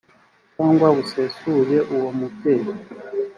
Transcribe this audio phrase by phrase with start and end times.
[0.55, 2.71] cyangwa busesuye uwo mubyeyi